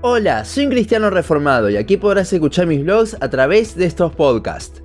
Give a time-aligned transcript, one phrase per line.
[0.00, 4.14] Hola, soy un cristiano reformado y aquí podrás escuchar mis vlogs a través de estos
[4.14, 4.80] podcasts.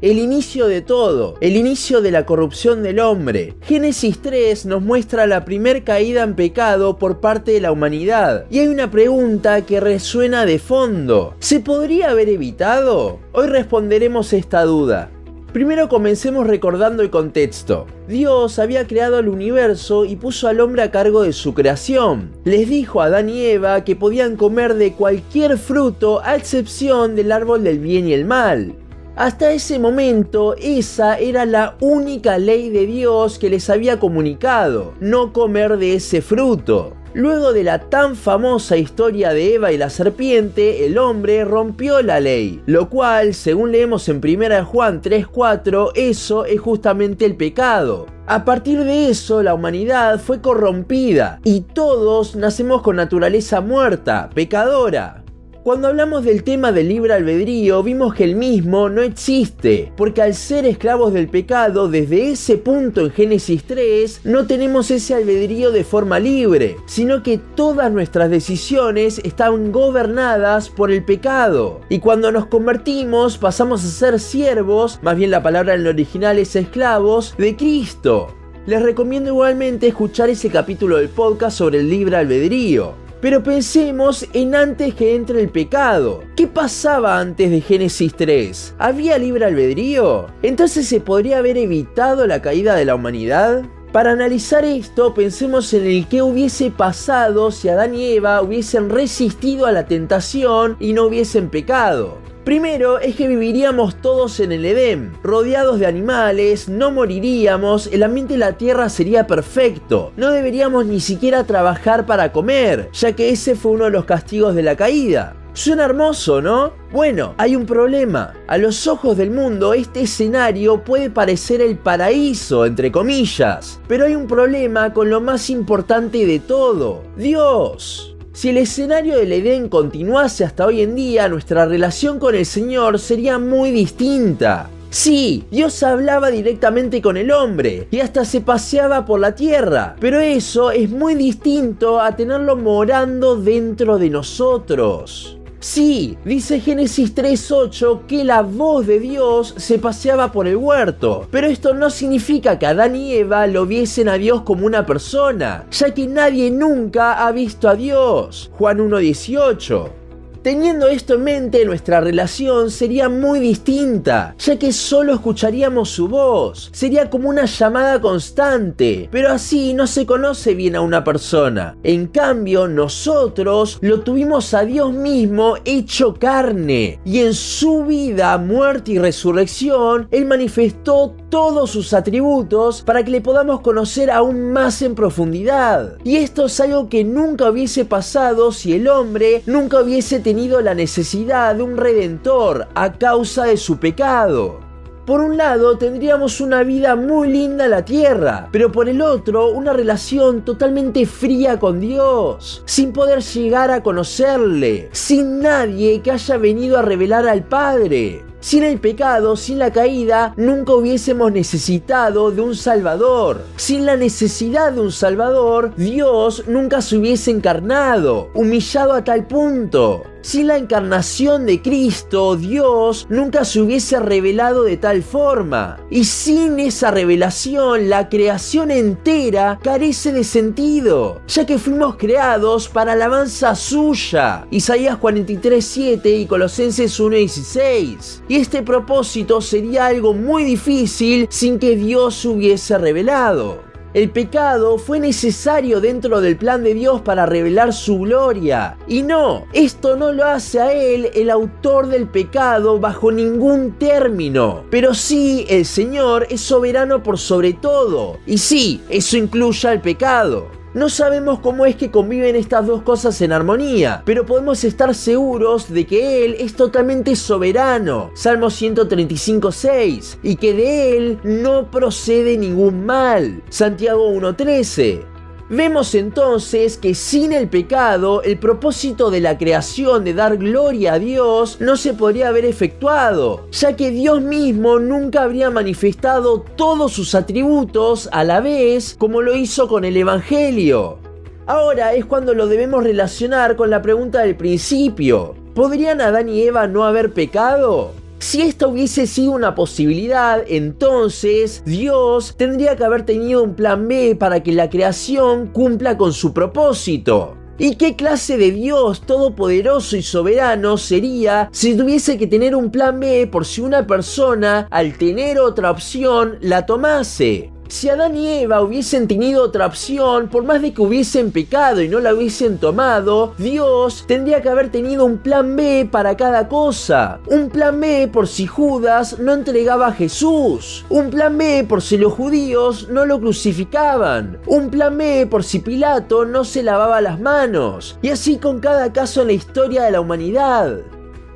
[0.00, 3.54] El inicio de todo, el inicio de la corrupción del hombre.
[3.60, 8.46] Génesis 3 nos muestra la primer caída en pecado por parte de la humanidad.
[8.50, 11.34] Y hay una pregunta que resuena de fondo.
[11.38, 13.18] ¿Se podría haber evitado?
[13.32, 15.10] Hoy responderemos esta duda.
[15.56, 17.86] Primero comencemos recordando el contexto.
[18.06, 22.30] Dios había creado el universo y puso al hombre a cargo de su creación.
[22.44, 27.32] Les dijo a Adán y Eva que podían comer de cualquier fruto a excepción del
[27.32, 28.74] árbol del bien y el mal.
[29.16, 35.32] Hasta ese momento esa era la única ley de Dios que les había comunicado, no
[35.32, 36.92] comer de ese fruto.
[37.16, 42.20] Luego de la tan famosa historia de Eva y la serpiente, el hombre rompió la
[42.20, 48.04] ley, lo cual, según leemos en 1 Juan 3:4, eso es justamente el pecado.
[48.26, 55.22] A partir de eso, la humanidad fue corrompida y todos nacemos con naturaleza muerta, pecadora.
[55.66, 60.34] Cuando hablamos del tema del libre albedrío, vimos que el mismo no existe, porque al
[60.34, 65.82] ser esclavos del pecado, desde ese punto en Génesis 3, no tenemos ese albedrío de
[65.82, 71.80] forma libre, sino que todas nuestras decisiones están gobernadas por el pecado.
[71.88, 76.38] Y cuando nos convertimos, pasamos a ser siervos, más bien la palabra en el original
[76.38, 78.28] es esclavos, de Cristo.
[78.66, 83.05] Les recomiendo igualmente escuchar ese capítulo del podcast sobre el libre albedrío.
[83.26, 86.22] Pero pensemos en antes que entre el pecado.
[86.36, 88.76] ¿Qué pasaba antes de Génesis 3?
[88.78, 90.28] ¿Había libre albedrío?
[90.42, 93.64] ¿Entonces se podría haber evitado la caída de la humanidad?
[93.90, 99.66] Para analizar esto, pensemos en el que hubiese pasado si Adán y Eva hubiesen resistido
[99.66, 102.18] a la tentación y no hubiesen pecado.
[102.46, 108.34] Primero es que viviríamos todos en el Edén, rodeados de animales, no moriríamos, el ambiente
[108.34, 113.56] de la tierra sería perfecto, no deberíamos ni siquiera trabajar para comer, ya que ese
[113.56, 115.34] fue uno de los castigos de la caída.
[115.54, 116.72] Suena hermoso, ¿no?
[116.92, 118.34] Bueno, hay un problema.
[118.46, 123.80] A los ojos del mundo este escenario puede parecer el paraíso, entre comillas.
[123.88, 127.02] Pero hay un problema con lo más importante de todo.
[127.16, 128.15] Dios.
[128.36, 132.98] Si el escenario del Edén continuase hasta hoy en día, nuestra relación con el Señor
[132.98, 134.68] sería muy distinta.
[134.90, 140.20] Sí, Dios hablaba directamente con el hombre y hasta se paseaba por la tierra, pero
[140.20, 145.38] eso es muy distinto a tenerlo morando dentro de nosotros.
[145.68, 151.48] Sí, dice Génesis 3.8 que la voz de Dios se paseaba por el huerto, pero
[151.48, 155.92] esto no significa que Adán y Eva lo viesen a Dios como una persona, ya
[155.92, 158.48] que nadie nunca ha visto a Dios.
[158.56, 160.05] Juan 1.18.
[160.46, 166.70] Teniendo esto en mente, nuestra relación sería muy distinta, ya que solo escucharíamos su voz.
[166.72, 171.76] Sería como una llamada constante, pero así no se conoce bien a una persona.
[171.82, 178.92] En cambio, nosotros lo tuvimos a Dios mismo hecho carne, y en su vida, muerte
[178.92, 184.94] y resurrección, Él manifestó todos sus atributos para que le podamos conocer aún más en
[184.94, 185.98] profundidad.
[186.04, 190.74] Y esto es algo que nunca hubiese pasado si el hombre nunca hubiese tenido la
[190.74, 194.60] necesidad de un redentor a causa de su pecado.
[195.06, 199.48] Por un lado tendríamos una vida muy linda en la tierra, pero por el otro
[199.48, 206.36] una relación totalmente fría con Dios, sin poder llegar a conocerle, sin nadie que haya
[206.36, 208.22] venido a revelar al Padre.
[208.46, 213.42] Sin el pecado, sin la caída, nunca hubiésemos necesitado de un Salvador.
[213.56, 220.04] Sin la necesidad de un Salvador, Dios nunca se hubiese encarnado, humillado a tal punto.
[220.26, 225.78] Sin la encarnación de Cristo, Dios nunca se hubiese revelado de tal forma.
[225.88, 232.94] Y sin esa revelación, la creación entera carece de sentido, ya que fuimos creados para
[232.94, 234.48] alabanza suya.
[234.50, 238.24] Isaías 43:7 y Colosenses 1:16.
[238.26, 243.64] Y este propósito sería algo muy difícil sin que Dios se hubiese revelado.
[243.94, 248.76] El pecado fue necesario dentro del plan de Dios para revelar su gloria.
[248.86, 254.64] Y no, esto no lo hace a Él el autor del pecado bajo ningún término.
[254.70, 258.18] Pero sí, el Señor es soberano por sobre todo.
[258.26, 260.55] Y sí, eso incluye al pecado.
[260.76, 265.72] No sabemos cómo es que conviven estas dos cosas en armonía, pero podemos estar seguros
[265.72, 272.84] de que Él es totalmente soberano, Salmo 135.6, y que de Él no procede ningún
[272.84, 275.15] mal, Santiago 1.13.
[275.48, 280.98] Vemos entonces que sin el pecado, el propósito de la creación de dar gloria a
[280.98, 287.14] Dios no se podría haber efectuado, ya que Dios mismo nunca habría manifestado todos sus
[287.14, 290.98] atributos a la vez como lo hizo con el Evangelio.
[291.46, 295.36] Ahora es cuando lo debemos relacionar con la pregunta del principio.
[295.54, 297.92] ¿Podrían Adán y Eva no haber pecado?
[298.18, 304.16] Si esta hubiese sido una posibilidad, entonces Dios tendría que haber tenido un plan B
[304.18, 307.36] para que la creación cumpla con su propósito.
[307.58, 313.00] ¿Y qué clase de Dios todopoderoso y soberano sería si tuviese que tener un plan
[313.00, 317.55] B por si una persona, al tener otra opción, la tomase?
[317.68, 321.88] Si Adán y Eva hubiesen tenido otra opción, por más de que hubiesen pecado y
[321.88, 327.18] no la hubiesen tomado, Dios tendría que haber tenido un plan B para cada cosa.
[327.26, 330.84] Un plan B por si Judas no entregaba a Jesús.
[330.88, 334.38] Un plan B por si los judíos no lo crucificaban.
[334.46, 337.98] Un plan B por si Pilato no se lavaba las manos.
[338.02, 340.78] Y así con cada caso en la historia de la humanidad.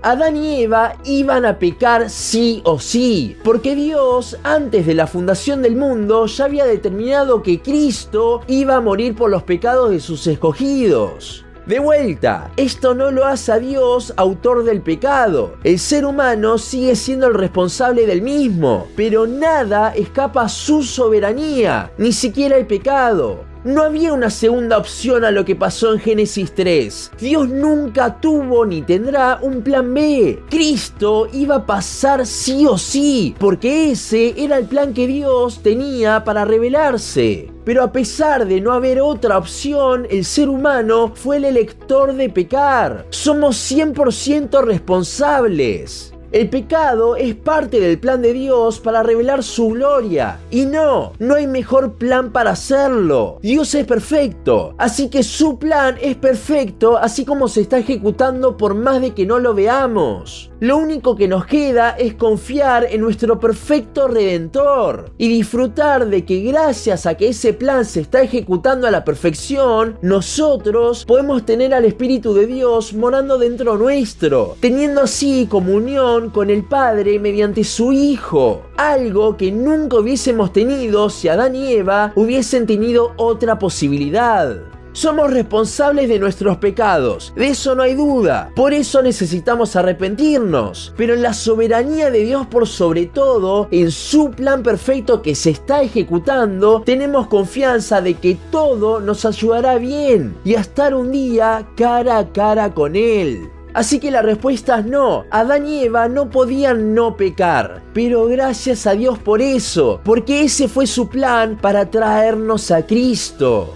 [0.02, 5.60] Adán y Eva iban a pecar sí o sí, porque Dios antes de la fundación
[5.60, 10.26] del mundo ya había determinado que Cristo iba a morir por los pecados de sus
[10.26, 11.44] escogidos.
[11.66, 15.56] De vuelta, esto no lo hace a Dios autor del pecado.
[15.62, 21.92] El ser humano sigue siendo el responsable del mismo, pero nada escapa a su soberanía,
[21.98, 23.49] ni siquiera el pecado.
[23.62, 27.12] No había una segunda opción a lo que pasó en Génesis 3.
[27.20, 30.42] Dios nunca tuvo ni tendrá un plan B.
[30.48, 36.24] Cristo iba a pasar sí o sí, porque ese era el plan que Dios tenía
[36.24, 37.52] para revelarse.
[37.66, 42.30] Pero a pesar de no haber otra opción, el ser humano fue el elector de
[42.30, 43.04] pecar.
[43.10, 46.14] Somos 100% responsables.
[46.32, 50.38] El pecado es parte del plan de Dios para revelar su gloria.
[50.50, 53.38] Y no, no hay mejor plan para hacerlo.
[53.42, 54.74] Dios es perfecto.
[54.78, 59.26] Así que su plan es perfecto, así como se está ejecutando por más de que
[59.26, 60.50] no lo veamos.
[60.60, 66.42] Lo único que nos queda es confiar en nuestro perfecto redentor y disfrutar de que
[66.42, 71.86] gracias a que ese plan se está ejecutando a la perfección, nosotros podemos tener al
[71.86, 78.66] Espíritu de Dios morando dentro nuestro, teniendo así comunión con el Padre mediante su Hijo,
[78.76, 84.58] algo que nunca hubiésemos tenido si Adán y Eva hubiesen tenido otra posibilidad.
[84.92, 88.50] Somos responsables de nuestros pecados, de eso no hay duda.
[88.56, 90.92] Por eso necesitamos arrepentirnos.
[90.96, 95.50] Pero en la soberanía de Dios por sobre todo, en su plan perfecto que se
[95.50, 101.68] está ejecutando, tenemos confianza de que todo nos ayudará bien y a estar un día
[101.76, 103.48] cara a cara con Él.
[103.74, 105.24] Así que la respuesta es no.
[105.30, 107.82] Adán y Eva no podían no pecar.
[107.92, 113.74] Pero gracias a Dios por eso, porque ese fue su plan para traernos a Cristo.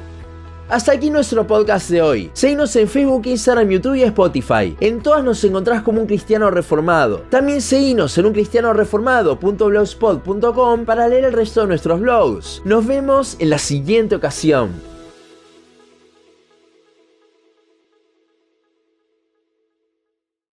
[0.69, 2.31] Hasta aquí nuestro podcast de hoy.
[2.32, 4.75] Seguinos en Facebook, Instagram, YouTube y Spotify.
[4.81, 7.19] En todas nos encontrás como un cristiano reformado.
[7.29, 12.62] También seguinos en uncristianoreformado.blogspot.com para leer el resto de nuestros blogs.
[12.64, 14.94] Nos vemos en la siguiente ocasión.